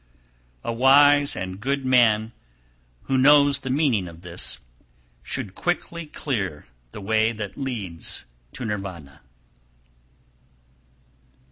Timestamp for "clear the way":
6.07-7.31